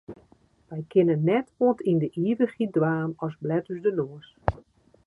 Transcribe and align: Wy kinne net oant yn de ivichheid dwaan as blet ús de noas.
Wy 0.69 0.81
kinne 0.91 1.15
net 1.27 1.47
oant 1.63 1.79
yn 1.89 1.99
de 2.01 2.07
ivichheid 2.29 2.71
dwaan 2.75 3.11
as 3.25 3.33
blet 3.43 3.65
ús 3.73 3.79
de 3.85 3.91
noas. 3.97 4.27